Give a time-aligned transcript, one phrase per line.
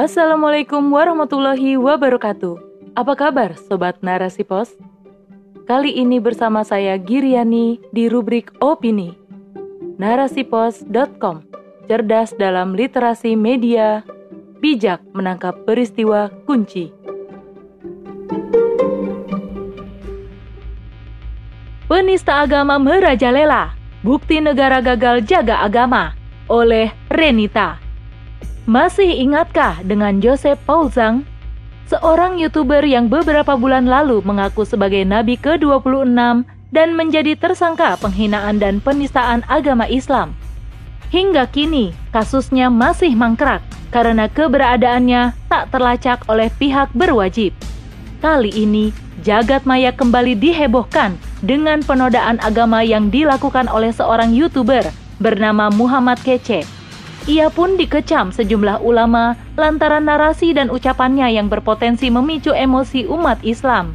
[0.00, 2.56] Assalamualaikum warahmatullahi wabarakatuh.
[2.96, 4.72] Apa kabar Sobat Narasi Pos?
[5.68, 9.12] Kali ini bersama saya Giriani di rubrik Opini.
[10.00, 11.44] Narasipos.com
[11.84, 14.00] Cerdas dalam literasi media,
[14.64, 16.88] bijak menangkap peristiwa kunci.
[21.92, 26.16] Penista agama merajalela, bukti negara gagal jaga agama
[26.48, 27.89] oleh Renita.
[28.68, 31.24] Masih ingatkah dengan Joseph Paulzang,
[31.88, 38.84] seorang YouTuber yang beberapa bulan lalu mengaku sebagai nabi ke-26 dan menjadi tersangka penghinaan dan
[38.84, 40.36] penistaan agama Islam?
[41.08, 47.56] Hingga kini, kasusnya masih mangkrak karena keberadaannya tak terlacak oleh pihak berwajib.
[48.20, 48.92] Kali ini,
[49.24, 56.79] jagat maya kembali dihebohkan dengan penodaan agama yang dilakukan oleh seorang YouTuber bernama Muhammad Kece
[57.28, 63.92] ia pun dikecam sejumlah ulama lantaran narasi dan ucapannya yang berpotensi memicu emosi umat Islam.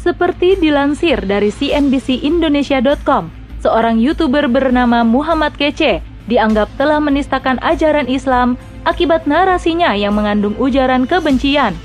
[0.00, 3.28] Seperti dilansir dari cnbcindonesia.com,
[3.60, 8.56] seorang YouTuber bernama Muhammad Kece dianggap telah menistakan ajaran Islam
[8.88, 11.76] akibat narasinya yang mengandung ujaran kebencian.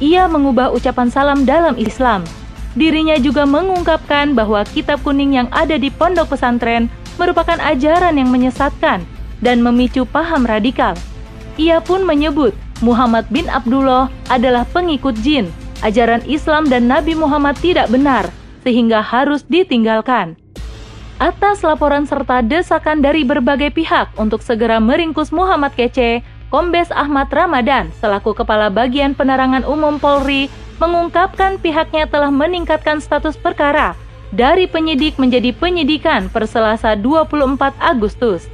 [0.00, 2.26] Ia mengubah ucapan salam dalam Islam.
[2.74, 6.88] Dirinya juga mengungkapkan bahwa kitab kuning yang ada di pondok pesantren
[7.20, 9.04] merupakan ajaran yang menyesatkan
[9.44, 10.96] dan memicu paham radikal.
[11.60, 15.52] Ia pun menyebut Muhammad bin Abdullah adalah pengikut jin.
[15.80, 18.28] Ajaran Islam dan Nabi Muhammad tidak benar,
[18.64, 20.36] sehingga harus ditinggalkan.
[21.20, 27.94] Atas laporan serta desakan dari berbagai pihak untuk segera meringkus Muhammad Kece, Kombes Ahmad Ramadan
[28.00, 30.50] selaku Kepala Bagian Penerangan Umum Polri
[30.82, 33.94] mengungkapkan pihaknya telah meningkatkan status perkara
[34.34, 38.50] dari penyidik menjadi penyidikan per Selasa 24 Agustus.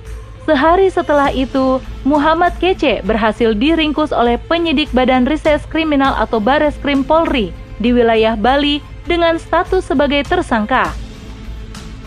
[0.46, 7.02] Sehari setelah itu, Muhammad Kece berhasil diringkus oleh penyidik Badan Rises Kriminal atau Bares Krim
[7.02, 7.50] Polri
[7.82, 8.78] di wilayah Bali
[9.10, 10.94] dengan status sebagai tersangka.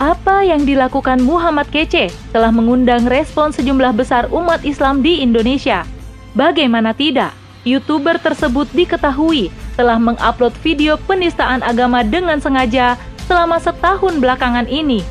[0.00, 5.84] Apa yang dilakukan Muhammad Kece telah mengundang respon sejumlah besar umat Islam di Indonesia.
[6.32, 7.36] Bagaimana tidak,
[7.68, 12.96] YouTuber tersebut diketahui telah mengupload video penistaan agama dengan sengaja
[13.28, 15.04] selama setahun belakangan ini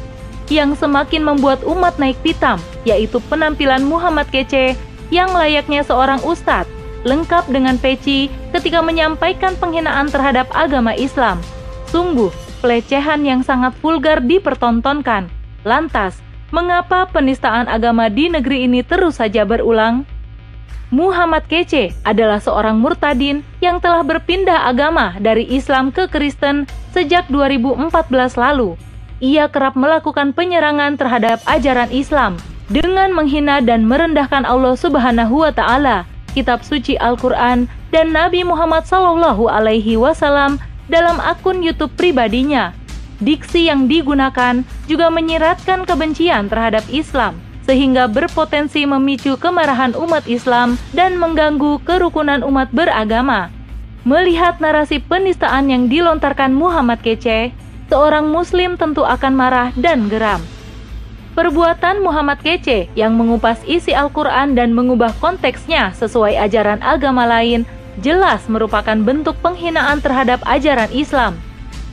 [0.50, 2.58] yang semakin membuat umat naik pitam,
[2.88, 4.76] yaitu penampilan Muhammad Kece
[5.10, 6.70] yang layaknya seorang ustadz,
[7.08, 11.40] lengkap dengan peci ketika menyampaikan penghinaan terhadap agama Islam.
[11.90, 12.30] Sungguh,
[12.62, 15.32] pelecehan yang sangat vulgar dipertontonkan.
[15.66, 16.22] Lantas,
[16.54, 20.06] mengapa penistaan agama di negeri ini terus saja berulang?
[20.90, 26.66] Muhammad Kece adalah seorang murtadin yang telah berpindah agama dari Islam ke Kristen
[26.98, 27.94] sejak 2014
[28.42, 28.74] lalu
[29.22, 36.06] ia kerap melakukan penyerangan terhadap ajaran Islam dengan menghina dan merendahkan Allah Subhanahu wa taala,
[36.38, 42.78] kitab suci Al-Qur'an dan Nabi Muhammad sallallahu alaihi wasallam dalam akun YouTube pribadinya.
[43.19, 51.22] Diksi yang digunakan juga menyiratkan kebencian terhadap Islam sehingga berpotensi memicu kemarahan umat Islam dan
[51.22, 53.53] mengganggu kerukunan umat beragama.
[54.07, 57.53] Melihat narasi penistaan yang dilontarkan Muhammad Kece,
[57.91, 60.41] seorang muslim tentu akan marah dan geram.
[61.38, 67.70] Perbuatan Muhammad Kece yang mengupas isi Al-Quran dan mengubah konteksnya sesuai ajaran agama lain
[68.02, 71.38] jelas merupakan bentuk penghinaan terhadap ajaran Islam.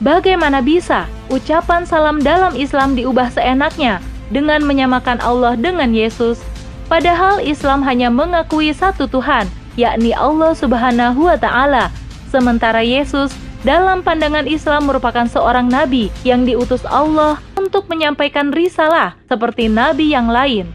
[0.01, 6.41] Bagaimana bisa ucapan salam dalam Islam diubah seenaknya dengan menyamakan Allah dengan Yesus?
[6.87, 11.91] Padahal Islam hanya mengakui satu Tuhan, yakni Allah Subhanahu wa Ta'ala,
[12.31, 19.67] sementara Yesus dalam pandangan Islam merupakan seorang nabi yang diutus Allah untuk menyampaikan risalah seperti
[19.67, 20.71] nabi yang lain.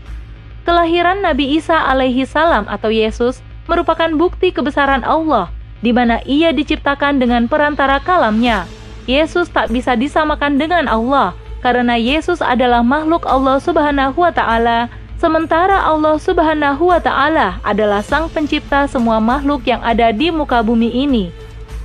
[0.62, 5.50] Kelahiran Nabi Isa alaihi salam atau Yesus merupakan bukti kebesaran Allah
[5.82, 8.68] di mana ia diciptakan dengan perantara kalamnya.
[9.10, 14.86] Yesus tak bisa disamakan dengan Allah karena Yesus adalah makhluk Allah Subhanahu wa taala
[15.18, 20.94] sementara Allah Subhanahu wa taala adalah sang pencipta semua makhluk yang ada di muka bumi
[20.94, 21.34] ini.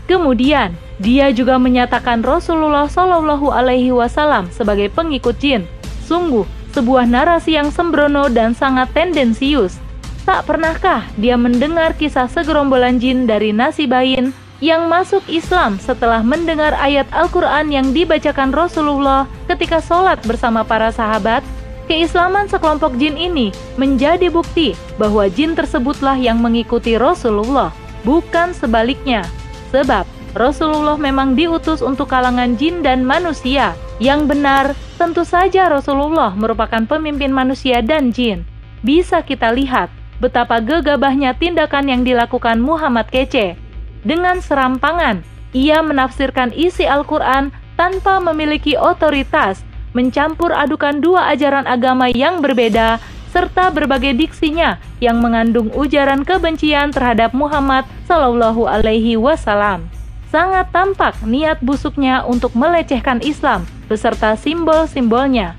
[0.06, 5.70] Kemudian, dia juga menyatakan Rasulullah Shallallahu Alaihi Wasallam sebagai pengikut jin.
[6.10, 9.78] Sungguh, sebuah narasi yang sembrono dan sangat tendensius.
[10.26, 17.06] Tak pernahkah dia mendengar kisah segerombolan jin dari Nasibain yang masuk Islam setelah mendengar ayat
[17.14, 21.46] Al-Quran yang dibacakan Rasulullah ketika sholat bersama para sahabat?
[21.88, 27.72] Keislaman sekelompok jin ini menjadi bukti bahwa jin tersebutlah yang mengikuti Rasulullah,
[28.04, 29.24] bukan sebaliknya.
[29.72, 30.04] Sebab
[30.38, 33.74] Rasulullah memang diutus untuk kalangan jin dan manusia.
[33.98, 34.66] Yang benar,
[35.02, 38.46] tentu saja Rasulullah merupakan pemimpin manusia dan jin.
[38.86, 39.90] Bisa kita lihat
[40.22, 43.58] betapa gegabahnya tindakan yang dilakukan Muhammad Kece.
[44.06, 45.26] Dengan serampangan,
[45.58, 49.66] ia menafsirkan isi Al-Quran tanpa memiliki otoritas,
[49.98, 53.02] mencampur adukan dua ajaran agama yang berbeda,
[53.34, 59.97] serta berbagai diksinya yang mengandung ujaran kebencian terhadap Muhammad Sallallahu Alaihi Wasallam.
[60.28, 65.56] Sangat tampak niat busuknya untuk melecehkan Islam beserta simbol-simbolnya.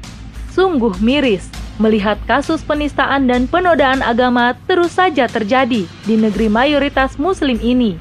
[0.52, 1.48] Sungguh miris
[1.80, 7.96] melihat kasus penistaan dan penodaan agama terus saja terjadi di negeri mayoritas Muslim ini.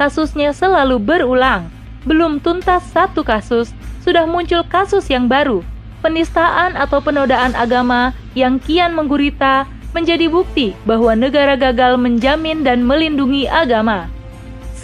[0.00, 1.68] Kasusnya selalu berulang.
[2.06, 3.74] Belum tuntas satu kasus,
[4.06, 5.66] sudah muncul kasus yang baru.
[6.00, 13.50] Penistaan atau penodaan agama yang kian menggurita menjadi bukti bahwa negara gagal menjamin dan melindungi
[13.50, 14.06] agama.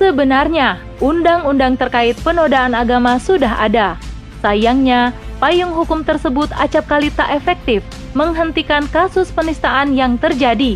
[0.02, 3.94] Sebenarnya, undang-undang terkait penodaan agama sudah ada.
[4.42, 10.74] Sayangnya, payung hukum tersebut acap kali tak efektif menghentikan kasus penistaan yang terjadi.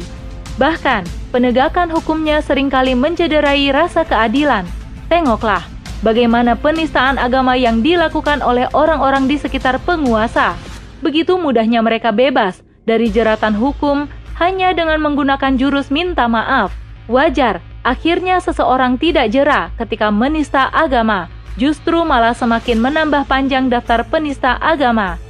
[0.62, 1.02] Bahkan,
[1.34, 4.62] penegakan hukumnya sering kali mencederai rasa keadilan.
[5.10, 5.66] Tengoklah
[6.06, 10.54] bagaimana penistaan agama yang dilakukan oleh orang-orang di sekitar penguasa.
[11.02, 14.06] Begitu mudahnya mereka bebas dari jeratan hukum
[14.38, 16.70] hanya dengan menggunakan jurus minta maaf.
[17.10, 24.58] Wajar, akhirnya seseorang tidak jera ketika menista agama, justru malah semakin menambah panjang daftar penista
[24.58, 25.22] agama.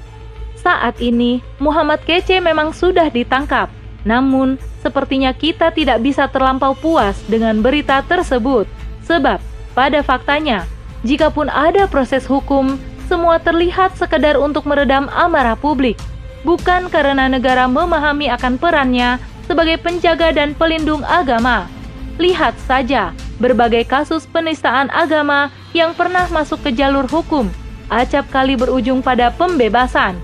[0.57, 3.69] Saat ini, Muhammad Kece memang sudah ditangkap,
[4.09, 8.65] namun, sepertinya kita tidak bisa terlampau puas dengan berita tersebut,
[9.05, 9.37] sebab
[9.77, 10.65] pada faktanya,
[11.05, 16.01] jikapun ada proses hukum, semua terlihat sekedar untuk meredam amarah publik,
[16.43, 21.71] bukan karena negara memahami akan perannya sebagai penjaga dan pelindung agama.
[22.17, 27.53] Lihat saja berbagai kasus penistaan agama yang pernah masuk ke jalur hukum,
[27.93, 30.17] acap kali berujung pada pembebasan.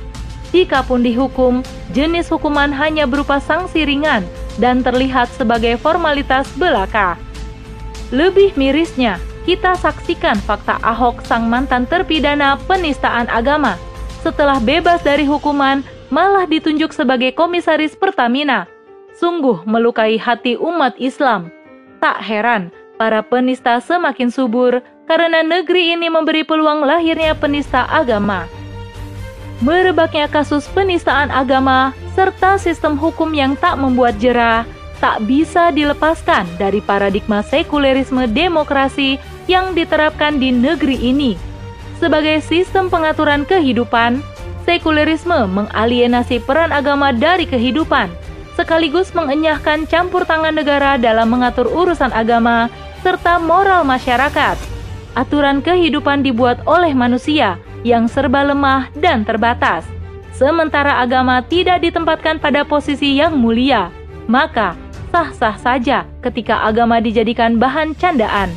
[0.52, 1.60] Jika pun dihukum,
[1.96, 4.24] jenis hukuman hanya berupa sanksi ringan
[4.60, 7.16] dan terlihat sebagai formalitas belaka.
[8.12, 9.16] Lebih mirisnya,
[9.48, 13.80] kita saksikan fakta Ahok sang mantan terpidana penistaan agama.
[14.20, 15.80] Setelah bebas dari hukuman,
[16.12, 18.68] malah ditunjuk sebagai komisaris Pertamina.
[19.16, 21.61] Sungguh melukai hati umat Islam.
[22.02, 28.50] Tak heran, para penista semakin subur karena negeri ini memberi peluang lahirnya penista agama
[29.62, 34.66] merebaknya kasus penistaan agama, serta sistem hukum yang tak membuat jerah,
[34.99, 39.16] tak bisa dilepaskan dari paradigma sekulerisme demokrasi
[39.46, 41.38] yang diterapkan di negeri ini.
[42.02, 44.19] Sebagai sistem pengaturan kehidupan,
[44.66, 48.10] sekulerisme mengalienasi peran agama dari kehidupan,
[48.54, 52.69] sekaligus mengenyahkan campur tangan negara dalam mengatur urusan agama
[53.00, 54.56] serta moral masyarakat.
[55.12, 59.84] Aturan kehidupan dibuat oleh manusia, yang serba lemah dan terbatas.
[60.32, 63.93] Sementara agama tidak ditempatkan pada posisi yang mulia,
[64.25, 64.72] maka
[65.12, 68.48] sah-sah saja ketika agama dijadikan bahan candaan.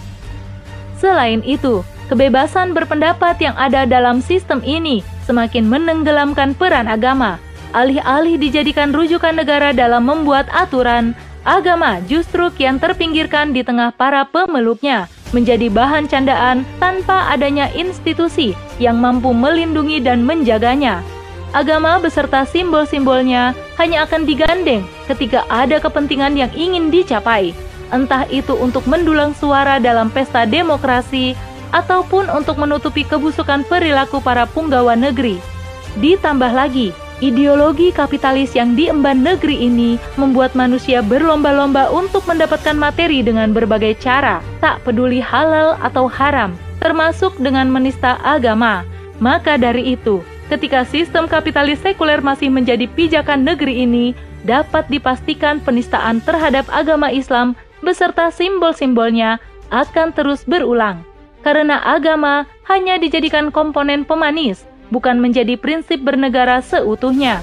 [0.96, 7.36] Selain itu, kebebasan berpendapat yang ada dalam sistem ini semakin menenggelamkan peran agama.
[7.76, 11.12] Alih-alih dijadikan rujukan negara dalam membuat aturan,
[11.44, 18.96] agama justru kian terpinggirkan di tengah para pemeluknya menjadi bahan candaan tanpa adanya institusi yang
[19.04, 21.04] mampu melindungi dan menjaganya.
[21.52, 27.52] Agama beserta simbol-simbolnya hanya akan digandeng ketika ada kepentingan yang ingin dicapai,
[27.92, 31.36] entah itu untuk mendulang suara dalam pesta demokrasi
[31.76, 35.44] ataupun untuk menutupi kebusukan perilaku para punggawa negeri.
[36.00, 43.56] Ditambah lagi, Ideologi kapitalis yang diemban negeri ini membuat manusia berlomba-lomba untuk mendapatkan materi dengan
[43.56, 46.52] berbagai cara, tak peduli halal atau haram,
[46.84, 48.84] termasuk dengan menista agama.
[49.24, 50.20] Maka dari itu,
[50.52, 54.12] ketika sistem kapitalis sekuler masih menjadi pijakan negeri ini,
[54.44, 59.40] dapat dipastikan penistaan terhadap agama Islam beserta simbol-simbolnya
[59.72, 61.00] akan terus berulang.
[61.48, 67.42] Karena agama hanya dijadikan komponen pemanis bukan menjadi prinsip bernegara seutuhnya.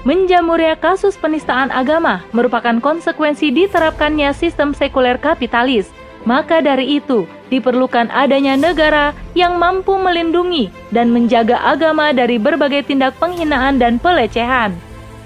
[0.00, 5.92] Menjamurnya kasus penistaan agama merupakan konsekuensi diterapkannya sistem sekuler kapitalis.
[6.24, 13.16] Maka dari itu, diperlukan adanya negara yang mampu melindungi dan menjaga agama dari berbagai tindak
[13.16, 14.76] penghinaan dan pelecehan.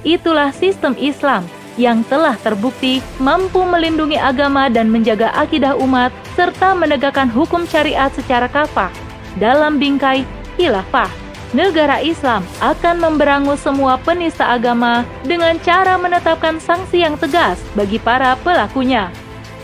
[0.06, 7.26] Itulah sistem Islam yang telah terbukti mampu melindungi agama dan menjaga akidah umat serta menegakkan
[7.26, 8.90] hukum syariat secara kafah
[9.38, 10.22] dalam bingkai
[10.54, 11.23] khilafah
[11.54, 18.34] negara Islam akan memberangus semua penista agama dengan cara menetapkan sanksi yang tegas bagi para
[18.42, 19.08] pelakunya.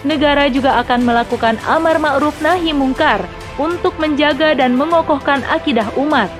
[0.06, 3.26] Negara juga akan melakukan amar ma'ruf nahi mungkar
[3.60, 6.30] untuk menjaga dan mengokohkan akidah umat,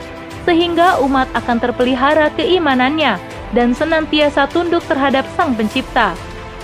[0.48, 3.20] sehingga umat akan terpelihara keimanannya
[3.52, 6.14] dan senantiasa tunduk terhadap Sang Pencipta.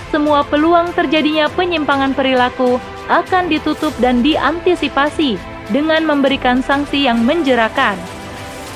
[0.06, 2.78] semua peluang terjadinya penyimpangan perilaku
[3.10, 5.34] akan ditutup dan diantisipasi
[5.68, 7.98] dengan memberikan sanksi yang menjerakan.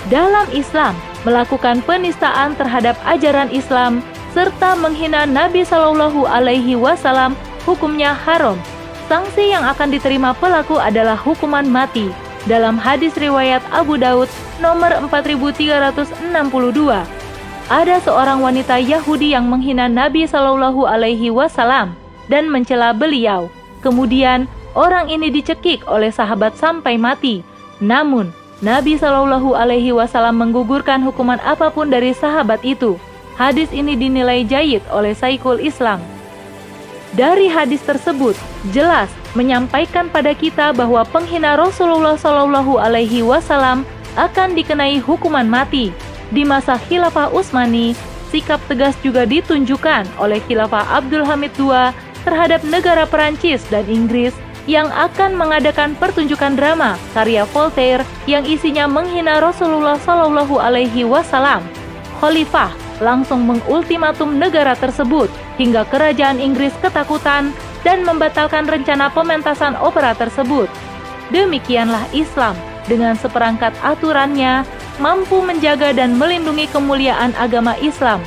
[0.08, 0.96] Dalam Islam,
[1.28, 4.00] melakukan penistaan terhadap ajaran Islam
[4.32, 7.36] serta menghina Nabi Shallallahu Alaihi Wasallam
[7.68, 8.56] hukumnya haram.
[9.10, 12.08] Sanksi yang akan diterima pelaku adalah hukuman mati.
[12.48, 14.30] Dalam hadis riwayat Abu Daud
[14.64, 17.04] nomor 4362,
[17.68, 21.92] ada seorang wanita Yahudi yang menghina Nabi Shallallahu Alaihi Wasallam
[22.32, 23.52] dan mencela beliau.
[23.84, 27.44] Kemudian orang ini dicekik oleh sahabat sampai mati.
[27.82, 33.00] Namun Nabi Shallallahu Alaihi Wasallam menggugurkan hukuman apa pun dari sahabat itu.
[33.40, 35.96] Hadis ini dinilai jayid oleh Saikul Islam.
[37.16, 38.36] Dari hadis tersebut
[38.68, 43.88] jelas menyampaikan pada kita bahwa penghina Rasulullah Shallallahu Alaihi Wasallam
[44.20, 45.88] akan dikenai hukuman mati.
[46.28, 47.96] Di masa Khilafah Utsmani,
[48.28, 51.96] sikap tegas juga ditunjukkan oleh Khilafah Abdul Hamid II
[52.28, 54.36] terhadap negara Perancis dan Inggris
[54.70, 61.66] yang akan mengadakan pertunjukan drama karya Voltaire yang isinya menghina Rasulullah Shallallahu Alaihi Wasallam.
[62.22, 62.70] Khalifah
[63.02, 65.26] langsung mengultimatum negara tersebut
[65.58, 67.50] hingga kerajaan Inggris ketakutan
[67.82, 70.70] dan membatalkan rencana pementasan opera tersebut.
[71.34, 72.54] Demikianlah Islam
[72.86, 74.62] dengan seperangkat aturannya
[75.02, 78.22] mampu menjaga dan melindungi kemuliaan agama Islam.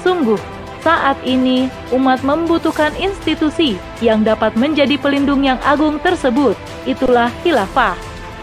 [0.00, 0.40] Sungguh,
[0.82, 6.58] saat ini umat membutuhkan institusi yang dapat menjadi pelindung yang agung tersebut.
[6.84, 7.94] Itulah khilafah.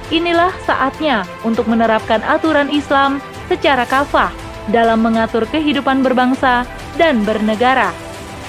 [0.10, 4.34] Inilah saatnya untuk menerapkan aturan Islam secara kafah
[4.72, 6.66] dalam mengatur kehidupan berbangsa
[6.98, 7.94] dan bernegara.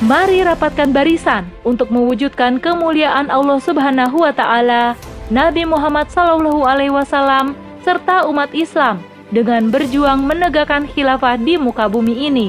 [0.00, 4.96] Mari rapatkan barisan untuk mewujudkan kemuliaan Allah Subhanahu wa taala,
[5.28, 7.52] Nabi Muhammad sallallahu alaihi wasallam
[7.84, 12.48] serta umat Islam dengan berjuang menegakkan khilafah di muka bumi ini.